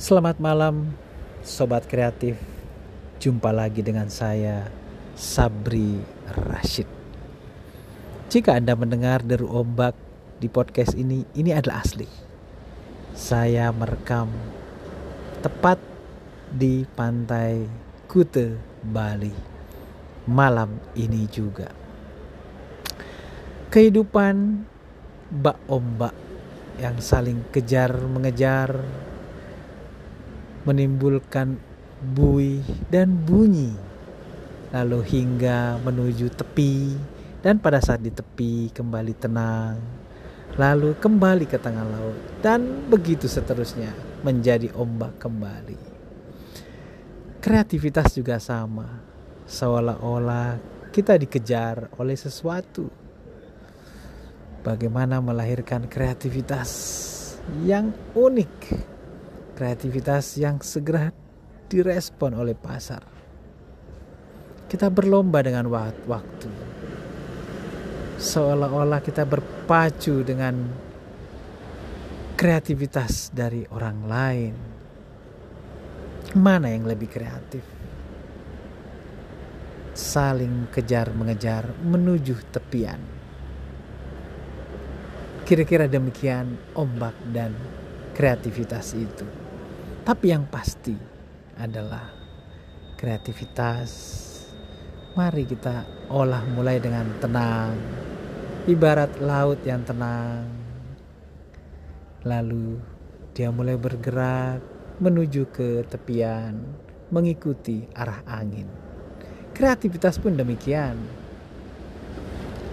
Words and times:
Selamat 0.00 0.40
malam, 0.40 0.96
sobat 1.44 1.84
kreatif. 1.84 2.40
Jumpa 3.20 3.52
lagi 3.52 3.84
dengan 3.84 4.08
saya, 4.08 4.64
Sabri 5.12 6.00
Rashid. 6.24 6.88
Jika 8.32 8.56
Anda 8.56 8.72
mendengar 8.80 9.20
deru 9.20 9.52
ombak 9.52 9.92
di 10.40 10.48
podcast 10.48 10.96
ini, 10.96 11.28
ini 11.36 11.52
adalah 11.52 11.84
asli. 11.84 12.08
Saya 13.12 13.68
merekam 13.76 14.32
tepat 15.44 15.76
di 16.48 16.88
pantai 16.96 17.68
Kute, 18.08 18.56
Bali. 18.80 19.36
Malam 20.32 20.80
ini 20.96 21.28
juga. 21.28 21.68
Kehidupan 23.68 24.64
bak 25.28 25.60
ombak 25.68 26.16
yang 26.80 26.96
saling 27.04 27.44
kejar 27.52 27.92
mengejar 28.00 28.80
menimbulkan 30.64 31.56
buih 32.00 32.64
dan 32.88 33.12
bunyi 33.12 33.72
lalu 34.70 35.00
hingga 35.02 35.80
menuju 35.82 36.32
tepi 36.32 36.96
dan 37.40 37.60
pada 37.60 37.80
saat 37.80 38.00
di 38.00 38.12
tepi 38.12 38.72
kembali 38.72 39.14
tenang 39.16 39.76
lalu 40.58 40.96
kembali 40.98 41.46
ke 41.46 41.58
tengah 41.60 41.86
laut 41.86 42.18
dan 42.42 42.88
begitu 42.90 43.30
seterusnya 43.30 43.94
menjadi 44.20 44.72
ombak 44.76 45.16
kembali. 45.16 45.80
Kreativitas 47.40 48.12
juga 48.12 48.36
sama 48.36 49.00
seolah-olah 49.48 50.60
kita 50.92 51.16
dikejar 51.16 51.88
oleh 51.96 52.18
sesuatu. 52.18 52.90
Bagaimana 54.60 55.24
melahirkan 55.24 55.88
kreativitas 55.88 56.68
yang 57.64 57.96
unik 58.12 58.52
kreativitas 59.60 60.40
yang 60.40 60.56
segera 60.64 61.12
direspon 61.68 62.32
oleh 62.32 62.56
pasar. 62.56 63.04
Kita 64.64 64.88
berlomba 64.88 65.44
dengan 65.44 65.68
waktu. 66.08 66.48
Seolah-olah 68.16 69.04
kita 69.04 69.28
berpacu 69.28 70.24
dengan 70.24 70.56
kreativitas 72.40 73.36
dari 73.36 73.68
orang 73.68 73.98
lain. 74.08 74.54
Mana 76.40 76.72
yang 76.72 76.88
lebih 76.88 77.12
kreatif? 77.12 77.60
Saling 79.92 80.72
kejar 80.72 81.12
mengejar 81.12 81.68
menuju 81.84 82.48
tepian. 82.48 83.04
Kira-kira 85.44 85.84
demikian 85.84 86.56
ombak 86.72 87.12
dan 87.28 87.52
kreativitas 88.16 88.96
itu. 88.96 89.39
Tapi 90.10 90.34
yang 90.34 90.42
pasti 90.50 90.98
adalah 91.54 92.10
kreativitas. 92.98 93.90
Mari 95.14 95.46
kita 95.46 95.86
olah 96.10 96.42
mulai 96.50 96.82
dengan 96.82 97.06
tenang. 97.22 97.78
Ibarat 98.66 99.22
laut 99.22 99.62
yang 99.62 99.86
tenang. 99.86 100.50
Lalu 102.26 102.82
dia 103.38 103.54
mulai 103.54 103.78
bergerak 103.78 104.58
menuju 104.98 105.46
ke 105.54 105.86
tepian, 105.86 106.58
mengikuti 107.14 107.86
arah 107.94 108.26
angin. 108.26 108.66
Kreativitas 109.54 110.18
pun 110.18 110.34
demikian. 110.34 110.98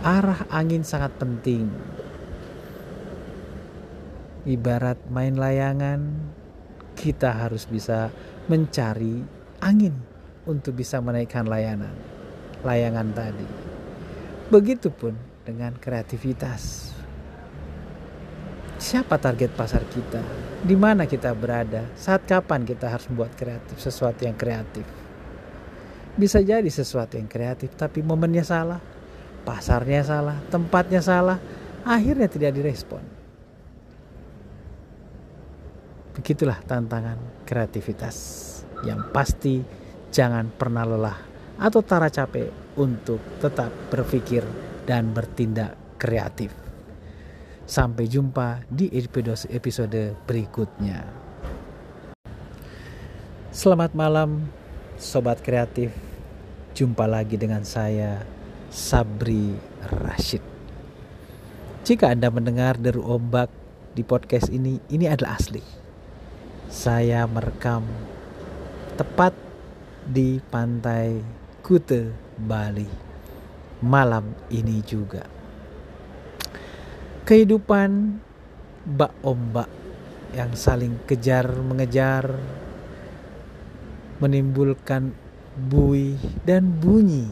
Arah 0.02 0.42
angin 0.50 0.82
sangat 0.82 1.14
penting. 1.22 1.70
Ibarat 4.50 4.98
main 5.14 5.38
layangan, 5.38 6.34
kita 6.98 7.30
harus 7.30 7.70
bisa 7.70 8.10
mencari 8.50 9.22
angin 9.62 9.94
untuk 10.50 10.74
bisa 10.74 10.98
menaikkan 10.98 11.46
layanan 11.46 11.94
layangan 12.66 13.08
tadi. 13.14 13.48
Begitupun 14.50 15.14
dengan 15.46 15.76
kreativitas. 15.78 16.92
Siapa 18.78 19.18
target 19.18 19.52
pasar 19.58 19.84
kita? 19.90 20.22
Di 20.62 20.78
mana 20.78 21.10
kita 21.10 21.34
berada? 21.34 21.86
Saat 21.98 22.30
kapan 22.30 22.66
kita 22.66 22.90
harus 22.90 23.10
membuat 23.10 23.34
kreatif 23.34 23.78
sesuatu 23.82 24.26
yang 24.26 24.38
kreatif? 24.38 24.86
Bisa 26.18 26.42
jadi 26.42 26.68
sesuatu 26.70 27.18
yang 27.18 27.30
kreatif 27.30 27.74
tapi 27.78 28.02
momennya 28.02 28.46
salah, 28.46 28.82
pasarnya 29.46 30.02
salah, 30.06 30.38
tempatnya 30.50 31.02
salah, 31.02 31.38
akhirnya 31.86 32.30
tidak 32.30 32.58
direspon 32.58 33.17
Begitulah 36.18 36.66
tantangan 36.66 37.46
kreativitas. 37.46 38.18
Yang 38.82 39.02
pasti 39.14 39.56
jangan 40.10 40.50
pernah 40.50 40.82
lelah 40.82 41.20
atau 41.62 41.86
tara 41.86 42.10
capek 42.10 42.74
untuk 42.74 43.22
tetap 43.38 43.70
berpikir 43.94 44.42
dan 44.90 45.14
bertindak 45.14 45.78
kreatif. 46.02 46.50
Sampai 47.70 48.10
jumpa 48.10 48.66
di 48.66 48.90
episode 49.54 50.18
berikutnya. 50.26 51.06
Selamat 53.54 53.94
malam, 53.94 54.50
sobat 54.98 55.46
kreatif. 55.46 55.94
Jumpa 56.74 57.06
lagi 57.06 57.38
dengan 57.38 57.62
saya, 57.62 58.26
Sabri 58.74 59.54
Rashid. 60.02 60.42
Jika 61.86 62.10
Anda 62.10 62.34
mendengar 62.34 62.82
deru 62.82 63.06
ombak 63.06 63.54
di 63.94 64.02
podcast 64.02 64.50
ini, 64.50 64.82
ini 64.90 65.06
adalah 65.06 65.38
asli 65.38 65.87
saya 66.68 67.24
merekam 67.28 67.88
tepat 69.00 69.32
di 70.04 70.40
pantai 70.52 71.20
Kute, 71.64 72.12
Bali. 72.40 72.88
Malam 73.84 74.32
ini 74.52 74.84
juga. 74.84 75.24
Kehidupan 77.28 78.20
bak 78.88 79.12
ombak 79.24 79.68
yang 80.32 80.56
saling 80.56 80.96
kejar 81.08 81.48
mengejar 81.60 82.40
menimbulkan 84.20 85.12
buih 85.58 86.20
dan 86.44 86.72
bunyi 86.72 87.28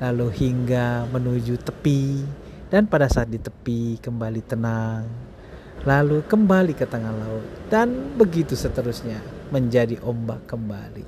lalu 0.00 0.32
hingga 0.32 1.04
menuju 1.12 1.60
tepi 1.60 2.24
dan 2.72 2.88
pada 2.88 3.08
saat 3.08 3.28
di 3.28 3.36
tepi 3.36 4.00
kembali 4.00 4.42
tenang 4.44 5.04
lalu 5.88 6.20
kembali 6.28 6.76
ke 6.76 6.84
tengah 6.84 7.12
laut, 7.12 7.46
dan 7.72 8.16
begitu 8.16 8.52
seterusnya 8.52 9.20
menjadi 9.48 9.96
ombak 10.04 10.44
kembali. 10.44 11.06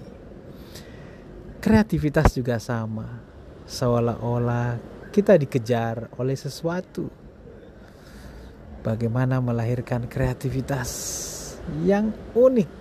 Kreativitas 1.62 2.34
juga 2.34 2.56
sama, 2.58 3.20
seolah-olah 3.68 4.80
kita 5.12 5.36
dikejar 5.36 6.10
oleh 6.18 6.34
sesuatu. 6.34 7.06
Bagaimana 8.82 9.38
melahirkan 9.38 10.10
kreativitas 10.10 10.90
yang 11.86 12.10
unik, 12.34 12.74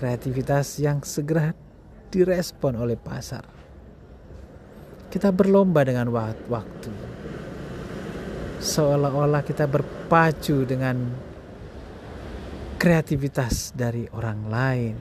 kreativitas 0.00 0.80
yang 0.80 1.04
segera 1.04 1.52
direspon 2.08 2.80
oleh 2.80 2.96
pasar. 2.96 3.44
Kita 5.12 5.28
berlomba 5.28 5.84
dengan 5.84 6.08
waktu 6.08 7.03
seolah-olah 8.64 9.44
kita 9.44 9.68
berpacu 9.68 10.64
dengan 10.64 10.96
kreativitas 12.80 13.76
dari 13.76 14.08
orang 14.16 14.40
lain. 14.48 14.96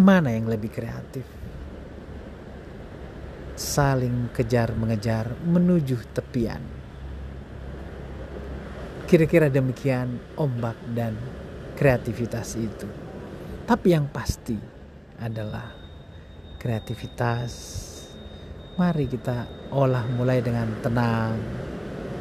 Mana 0.00 0.32
yang 0.32 0.48
lebih 0.48 0.72
kreatif? 0.72 1.28
Saling 3.54 4.32
kejar 4.32 4.72
mengejar 4.72 5.36
menuju 5.44 6.08
tepian. 6.16 6.64
Kira-kira 9.04 9.52
demikian 9.52 10.16
ombak 10.40 10.80
dan 10.96 11.14
kreativitas 11.76 12.56
itu. 12.56 12.88
Tapi 13.68 13.92
yang 13.92 14.08
pasti 14.08 14.56
adalah 15.20 15.68
kreativitas. 16.56 17.52
Mari 18.74 19.06
kita 19.06 19.70
olah 19.70 20.02
mulai 20.10 20.42
dengan 20.42 20.66
tenang, 20.82 21.38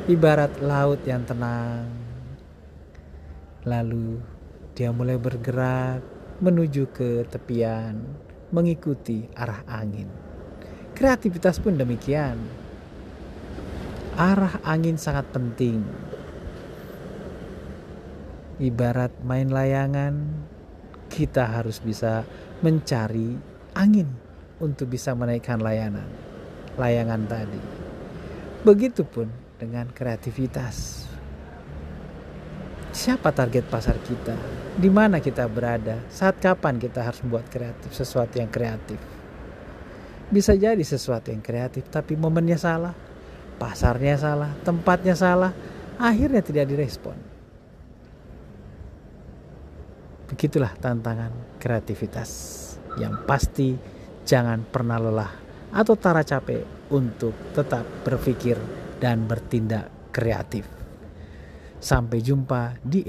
ibarat 0.03 0.59
laut 0.59 0.99
yang 1.07 1.23
tenang. 1.23 1.87
Lalu 3.63 4.19
dia 4.75 4.91
mulai 4.91 5.15
bergerak 5.15 6.03
menuju 6.43 6.91
ke 6.91 7.23
tepian, 7.31 8.03
mengikuti 8.51 9.31
arah 9.31 9.63
angin. 9.63 10.11
Kreativitas 10.91 11.63
pun 11.63 11.79
demikian. 11.79 12.35
Arah 14.19 14.59
angin 14.67 14.99
sangat 14.99 15.23
penting. 15.31 15.79
Ibarat 18.59 19.23
main 19.23 19.47
layangan, 19.47 20.19
kita 21.07 21.47
harus 21.47 21.79
bisa 21.79 22.27
mencari 22.59 23.39
angin 23.71 24.11
untuk 24.59 24.91
bisa 24.91 25.15
menaikkan 25.15 25.63
layanan, 25.63 26.05
layangan 26.75 27.23
tadi. 27.25 27.61
Begitupun 28.67 29.42
dengan 29.57 29.89
kreativitas. 29.91 31.05
siapa 32.93 33.33
target 33.33 33.65
pasar 33.65 33.97
kita, 34.05 34.37
di 34.77 34.85
mana 34.85 35.17
kita 35.17 35.49
berada, 35.49 35.97
saat 36.13 36.37
kapan 36.37 36.77
kita 36.77 37.01
harus 37.01 37.25
membuat 37.25 37.49
kreatif 37.49 37.89
sesuatu 37.89 38.37
yang 38.37 38.53
kreatif. 38.53 39.01
Bisa 40.29 40.53
jadi 40.53 40.81
sesuatu 40.85 41.33
yang 41.33 41.41
kreatif, 41.41 41.89
tapi 41.89 42.13
momennya 42.13 42.53
salah, 42.53 42.93
pasarnya 43.57 44.13
salah, 44.21 44.53
tempatnya 44.61 45.17
salah, 45.17 45.57
akhirnya 45.97 46.45
tidak 46.45 46.69
direspon. 46.69 47.17
Begitulah 50.29 50.77
tantangan 50.77 51.57
kreativitas 51.57 52.29
yang 53.01 53.25
pasti 53.25 53.73
jangan 54.21 54.61
pernah 54.69 55.01
lelah 55.01 55.33
atau 55.73 55.97
tara 55.97 56.21
capek 56.21 56.89
untuk 56.93 57.33
tetap 57.57 57.85
berpikir 58.05 58.82
dan 59.01 59.25
bertindak 59.25 59.89
kreatif. 60.13 60.65
Sampai 61.83 62.23
jumpa 62.23 62.79
di 62.79 63.03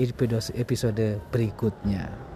episode 0.56 1.22
berikutnya. 1.30 2.33